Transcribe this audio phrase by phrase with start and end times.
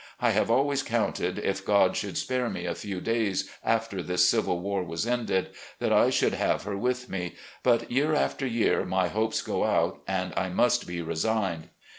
[0.19, 4.59] I have always counted, if God should spare me a few days after this Civil
[4.59, 9.09] War was ended, that I should have her with me, but year after year my
[9.09, 11.69] hopes go out, and I must be resigned.